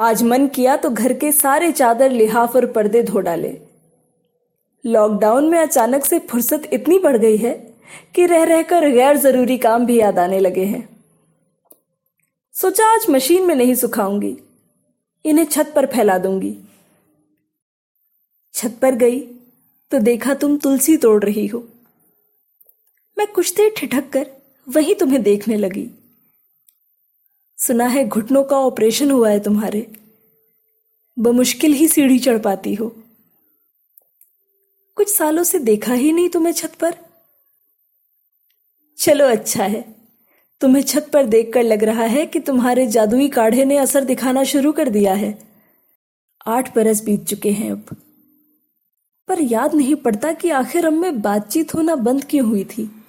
[0.00, 3.50] आज मन किया तो घर के सारे चादर लिहाफ और पर्दे धो डाले।
[4.84, 7.52] लॉकडाउन में अचानक से फुर्सत इतनी बढ़ गई है
[8.14, 10.88] कि रह रहकर गैर ज़रूरी काम भी याद आने लगे हैं।
[12.54, 14.36] सोचा आज मशीन में नहीं सुखाऊँगी,
[15.24, 16.56] इन्हें छत पर फैला दूँगी।
[18.54, 19.20] छत पर गई
[19.92, 21.66] तो देखा तुम तुलसी तोड़ रही हो।
[23.16, 24.26] मैं कुछ देर ठिठक कर
[24.66, 25.88] वही तुम्हें देखने लगी।
[27.66, 29.92] सुना है घुटनों का ऑपरेशन हुआ है तुम्हारे।
[31.18, 32.96] बमुश्किल ही सीढ़ी चढ़ पाती हो।
[34.94, 36.94] कुछ सालों से देखा ही नहीं तुम्हें छत पर।
[38.98, 39.94] चलो अच्छा है।
[40.60, 44.72] तुम्हें छत पर देखकर लग रहा है कि तुम्हारे जादुई काढ़े ने असर दिखाना शुरू
[44.72, 45.38] कर दिया है।
[46.46, 47.96] आठ बरस बीत चुके हैं अब।
[49.28, 53.04] पर याद नहीं पड़ता कि आखिर हम में बातचीत होना बंद क्यों हुई थी।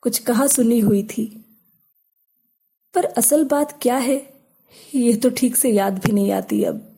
[0.00, 1.41] कुछ कहा सुनी हुई थी।
[2.94, 4.32] पर असल बात क्या है?
[4.94, 6.88] ये तो ठीक से याद भी नहीं आती अब।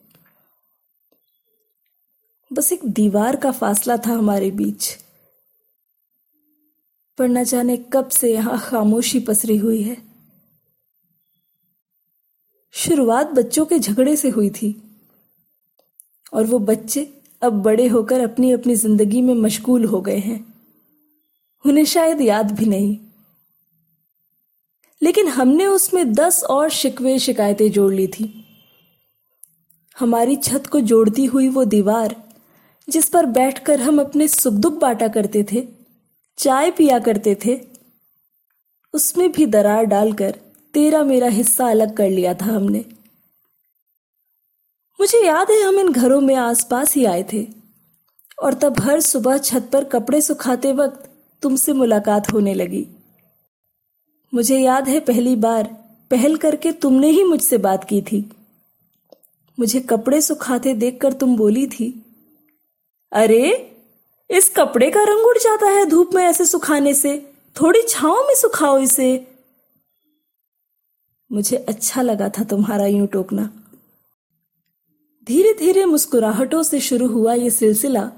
[2.53, 4.97] बस एक दीवार का फासला था हमारे बीच।
[7.17, 9.97] पर न जाने कब से यहाँ खामोशी पसरी हुई है।
[12.73, 14.81] शुरुआत बच्चों के झगड़े से हुई थी।
[16.33, 20.53] और वो बच्चे अब बड़े होकर अपनी अपनी ज़िंदगी में मशगूल हो गए हैं।
[21.65, 22.97] उन्हें शायद याद भी नहीं।
[25.05, 28.45] लेकिन हमने उसमें दस और शिकवे शिकायतें जोड़ ली थी।
[29.97, 32.15] हमारी छत को जोड़ती हुई वो दीवार,
[32.89, 35.67] जिस पर बैठकर हम अपने सुख दुख बांटा करते थे,
[36.37, 37.59] चाय पिया करते थे,
[38.93, 40.39] उसमें भी दरार डालकर
[40.73, 42.85] तेरा मेरा हिस्सा अलग कर लिया था हमने।
[44.99, 47.47] मुझे याद है हम इन घरों में आसपास ही आए थे,
[48.43, 51.09] और तब हर सुबह छत पर कपड़े सुखाते वक्त
[51.41, 52.87] तुमसे मुलाकात होने लगी।
[54.33, 55.63] मुझे याद है पहली बार
[56.11, 58.29] पहल करके तुमने ही मुझसे बात की थी।
[59.59, 62.05] मुझे कपड़े सुखाते देखकर तुम बोली थी,
[63.11, 63.71] अरे,
[64.31, 68.35] इस कपड़े का रंग उड़ जाता है धूप में ऐसे सुखाने से। थोड़ी छाओ में
[68.35, 69.27] सुखाओ इसे।
[71.31, 73.49] मुझे अच्छा लगा था तुम्हारा यूँ टोकना।
[75.27, 78.11] धीरे धीरे मुस्कुराहटों से शुरू हुआ यह सिलसिला।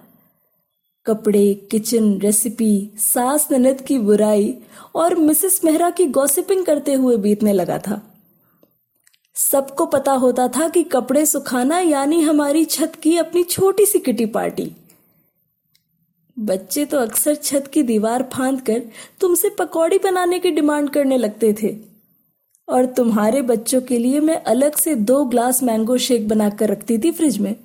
[1.07, 4.57] कपड़े, किचन रेसिपी सास ननद की बुराई
[4.95, 8.01] और मिसेस मेहरा की गॉसिपिंग करते हुए बीतने लगा था।
[9.35, 14.25] सबको पता होता था कि कपड़े सुखाना यानी हमारी छत की अपनी छोटी सी किटी
[14.25, 14.71] पार्टी।
[16.39, 18.81] बच्चे तो अक्सर छत की दीवार फांद कर
[19.19, 21.75] तुमसे पकौड़ी बनाने की डिमांड करने लगते थे।
[22.67, 27.11] और तुम्हारे बच्चों के लिए मैं अलग से दो ग्लास मैंगो शेक बनाकर रखती थी
[27.11, 27.55] फ्रिज में।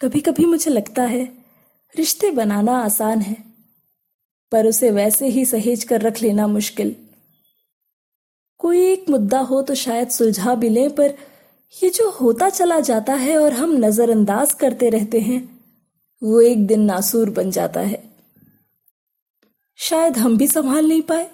[0.00, 1.24] कभी कभी मुझे लगता है,
[1.96, 3.36] रिश्ते बनाना आसान है,
[4.52, 6.96] पर उसे वैसे ही सहेज कर रख लेना मुश्किल।
[8.58, 11.14] कोई एक मुद्दा हो तो शायद सुलझा भी लें, पर
[11.82, 15.60] ये जो होता चला जाता है और हम नजरअंदाज करते रहते हैं,
[16.22, 18.02] वो एक दिन नासूर बन जाता है।
[19.76, 21.30] शायद हम भी संभाल नहीं पाए।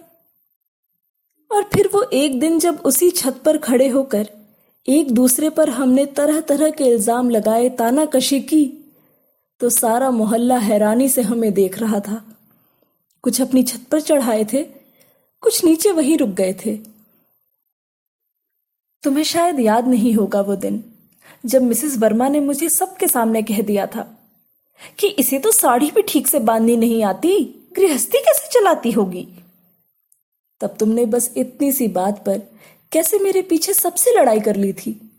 [1.50, 4.28] और फिर वो एक दिन जब उसी छत पर खड़े होकर
[4.88, 8.64] एक दूसरे पर हमने तरह तरह के इल्ज़ाम लगाए, तानाकशी की
[9.60, 12.22] तो सारा मोहल्ला हैरानी से हमें देख रहा था।
[13.24, 14.62] कुछ अपनी छत पर चढ़ाए थे,
[15.42, 16.76] कुछ नीचे वहीं रुक गए थे।
[19.02, 20.82] तुम्हें शायद याद नहीं होगा वो दिन,
[21.44, 24.06] जब मिसेस वर्मा ने मुझे सबके सामने कह दिया था
[24.98, 27.38] कि इसे तो साड़ी भी ठीक से बांधनी नहीं आती,
[27.76, 29.26] गृहस्थी कैसे चलाती होगी?
[30.60, 32.40] तब तुमने बस इतनी सी बात पर
[32.94, 35.10] कैसे मेरे पीछे सबसे लड़ाई कर ली थी?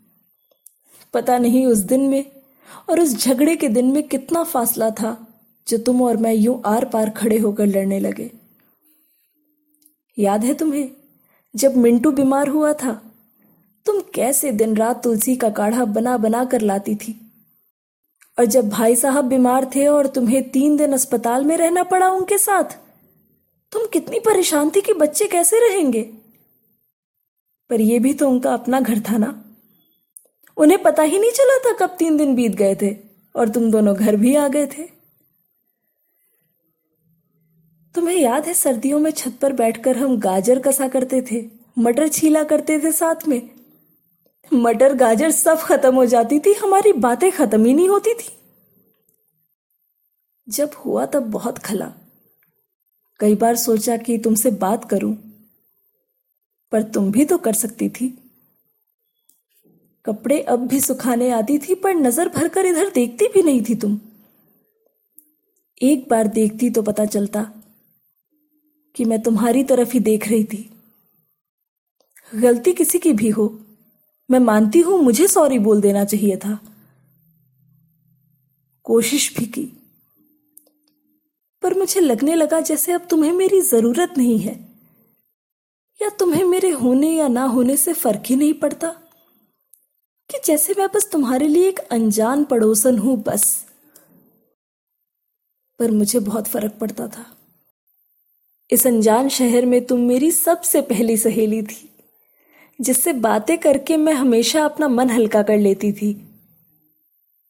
[1.14, 2.32] पता नहीं उस दिन में
[2.90, 5.28] और उस झगड़े के दिन में कितना फासला था
[5.68, 8.32] जो तुम और मैं यूँ आर पार खड़े होकर लड़ने लगे।
[10.20, 10.90] याद है तुम्हें,
[11.56, 13.02] जब मिंटू बीमार हुआ था,
[13.86, 17.32] तुम कैसे दिन रात तुलसी का काढ़ा बना बना कर लाती थी?
[18.40, 22.38] और जब भाई साहब बीमार थे और तुम्हें तीन दिन अस्पताल में रहना पड़ा उनके
[22.38, 22.78] साथ,
[23.72, 26.10] तुम कितनी परेशान थी कि बच्चे कैसे रहेंगे?
[27.70, 29.42] पर यह भी तो उनका अपना घर था ना?
[30.58, 32.98] उन्हें पता ही नहीं चला था कब तीन दिन बीत गए थे
[33.36, 34.84] और तुम दोनों घर भी आ गए थे।
[37.96, 41.46] तुम्हें याद है सर्दियों में छत पर बैठकर हम गाजर कसा करते थे,
[41.80, 43.50] मटर छीला करते थे साथ में?
[44.54, 48.30] मटर गाजर सब खत्म हो जाती थी, हमारी बातें खत्म ही नहीं होती थी।
[50.50, 51.94] जब हुआ तब बहुत खला।
[53.20, 55.25] कई बार सोचा कि तुमसे बात करूँ
[56.76, 58.08] पर तुम भी तो कर सकती थी।
[60.06, 63.98] कपड़े अब भी सुखाने आती थी, पर नज़र भरकर इधर देखती भी नहीं थी तुम।
[65.82, 67.42] एक बार देखती तो पता चलता
[68.96, 70.70] कि मैं तुम्हारी तरफ़ ही देख रही थी।
[72.34, 73.48] गलती किसी की भी हो,
[74.30, 76.58] मैं मानती हूँ मुझे सॉरी बोल देना चाहिए था।
[78.86, 79.66] कोशिश भी की,
[81.64, 84.56] पर मुझे लगने लगा जैसे अब तुम्हें मेरी ज़रूरत नहीं है।
[86.02, 88.88] या तुम्हें मेरे होने या ना होने से फ़र्क ही नहीं पड़ता?
[90.32, 93.66] कि जैसे मैं बस तुम्हारे लिए एक अनजान पड़ोसन हूँ, बस।
[95.80, 97.38] पर मुझे बहुत फ़र्क पड़ता था।
[98.72, 101.90] इस अनजान शहर में तुम मेरी सबसे पहली सहेली थी,
[102.82, 106.30] जिससे बातें करके मैं हमेशा अपना मन हल्का कर लेती थी।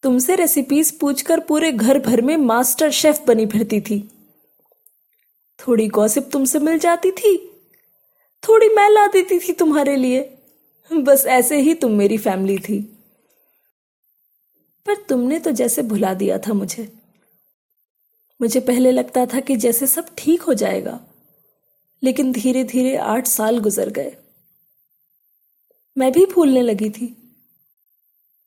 [0.04, 4.12] तुमसे रेसिपीज़ पूछकर पूरे घर भर में मास्टर शेफ बनी फिरती थी।
[5.60, 7.55] थोड़ी गॉसिप तुमसे मिल जाती थी
[8.50, 10.38] थोड़ी मैं ला देती थी तुम्हारे लिए।
[10.94, 12.82] बस ऐसे ही तुम मेरी फैमिली थी।
[14.86, 16.94] पर तुमने तो जैसे भुला दिया था मुझे।
[18.42, 21.00] मुझे पहले लगता था कि जैसे सब ठीक हो जाएगा।
[22.04, 24.18] लेकिन धीरे धीरे आठ साल गुजर गए।
[25.98, 27.08] मैं भी भूलने लगी थी।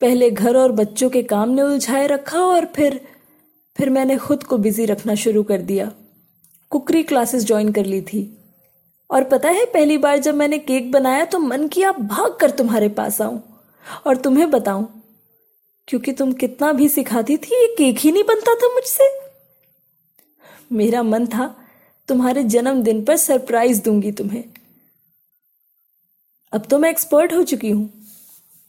[0.01, 3.09] पहले घर और बच्चों के काम ने उलझाए रखा और फिर
[3.77, 5.93] फिर मैंने खुद को बिज़ी रखना शुरू कर दिया।
[6.71, 8.38] कुकरी क्लासेस ज्वाइन कर ली थी।
[9.11, 12.89] और पता है, पहली बार जब मैंने केक बनाया तो मन किया, भाग कर तुम्हारे
[12.89, 13.43] पास आऊँ।
[14.07, 14.87] और तुम्हें बताऊँ,
[15.89, 19.09] क्योंकि तुम कितना भी सिखाती थी, ये केक ही नहीं बनता था मुझसे।
[20.73, 21.55] मेरा मन था,
[22.09, 24.45] तुम्हारे जन्मदिन पर सरप्राइज़ दूँगी तुम्हें।
[26.53, 27.91] अब तो मैं एक्सपर्ट हो चुकी हूँ,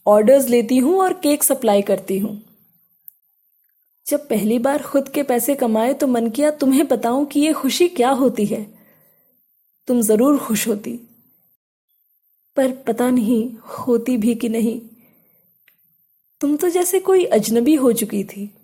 [0.06, 2.40] ऑर्डर्स लेती हूँ और केक सप्लाई करती हूँ।
[4.06, 7.88] जब पहली बार खुद के पैसे कमाए तो मन किया, तुम्हें बताऊँ कि यह खुशी
[7.88, 8.79] क्या होती है।
[9.86, 11.00] तुम ज़रूर खुश होती।
[12.56, 14.80] पर पता नहीं होती भी कि नहीं।
[16.40, 18.54] तुम तो जैसे कोई अजनबी हो चुकी थी।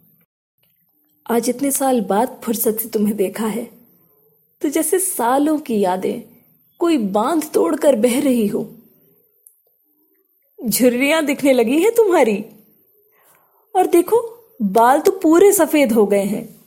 [1.31, 3.65] आज इतने साल बाद फुर्सत से तुम्हें देखा है।
[4.63, 6.23] तो जैसे सालों की यादें
[6.79, 8.77] कोई बाँध तोड़कर बह रही हो।
[10.69, 12.45] झुर्रियाँ दिखने लगी है तुम्हारी।
[13.75, 14.21] और देखो,
[14.63, 16.61] बाल तो पूरे सफ़ेद हो गए हैं।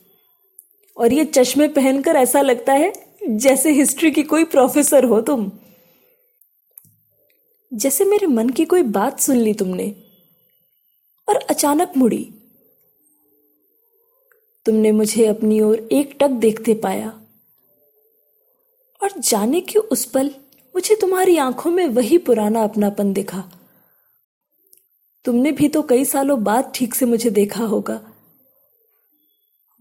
[0.98, 5.49] और ये चश्मे पहनकर ऐसा लगता है जैसे हिस्ट्री की कोई प्रोफेसर हो तुम।
[7.71, 9.89] जैसे मेरे मन की कोई बात सुन ली तुमने
[11.27, 12.23] और अचानक मुड़ी।
[14.65, 17.09] तुमने मुझे अपनी ओर एक टक देखते पाया
[19.01, 20.31] और जाने क्यों उस पल
[20.75, 23.43] मुझे तुम्हारी आँखों में वही पुराना अपनापन दिखा।
[25.25, 28.01] तुमने भी तो कई सालों बाद ठीक से मुझे देखा होगा,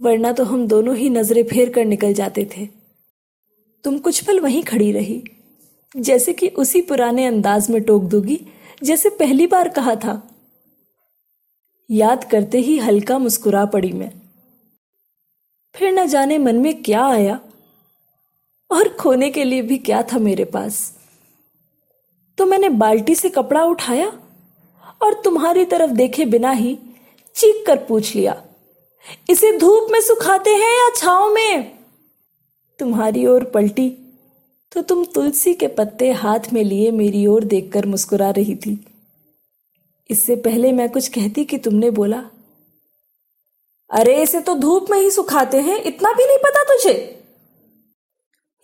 [0.01, 2.78] वरना तो हम दोनों ही नज़रें फेर कर निकल जाते थे।
[3.85, 5.23] तुम कुछ पल वहीं खड़ी रही,
[5.95, 8.41] जैसे कि उसी पुराने अंदाज में टोक दूँगी,
[8.83, 10.23] जैसे पहली बार कहा था।
[11.91, 14.11] याद करते ही हल्का मुस्कुरा पड़ी मैं।
[15.75, 17.41] फिर न जाने मन में क्या आया,
[18.71, 20.93] और खोने के लिए भी क्या था मेरे पास।
[22.39, 24.13] तो मैंने बाल्टी से कपड़ा उठाया,
[25.03, 26.79] और तुम्हारी तरफ़ देखे बिना ही
[27.37, 28.43] चीख कर पूछ लिया,
[29.31, 31.78] इसे धूप में सुखाते हैं या छाव में?
[32.79, 33.89] तुम्हारी ओर पलटी
[34.73, 38.85] तो तुम तुलसी के पत्ते हाथ में लिए मेरी ओर देखकर मुस्कुरा रही थी।
[40.11, 42.25] इससे पहले मैं कुछ कहती कि तुमने बोला,
[43.91, 47.25] अरे, इसे तो धूप में ही सुखाते हैं, इतना भी नहीं पता तुझे?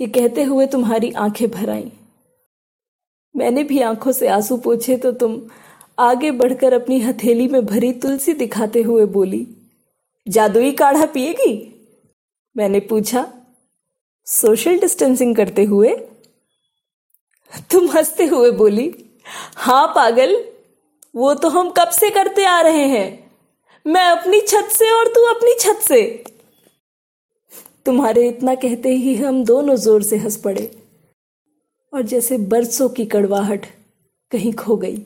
[0.01, 1.93] ये कहते हुए तुम्हारी आँखें भर आई।
[3.37, 5.41] मैंने भी आँखों से आँसू पोछे तो तुम
[5.99, 9.47] आगे बढ़कर अपनी हथेली में भरी तुलसी दिखाते हुए बोली,
[10.29, 11.55] जादुई काढ़ा पिएगी?
[12.57, 13.33] मैंने पूछा
[14.27, 15.95] सोशल डिस्टेंसिंग करते हुए,
[17.71, 18.93] तुम हँसते हुए बोली,
[19.57, 20.37] हाँ पागल,
[21.15, 23.09] वो तो हम कब से करते आ रहे हैं?
[23.87, 26.03] मैं अपनी छत से और तू अपनी छत से।
[27.87, 30.71] तुम्हारे इतना कहते ही हम दोनों ज़ोर से हंस पड़े,
[31.93, 33.67] और जैसे बरसों की कड़वाहट
[34.33, 34.97] कहीं खो गई।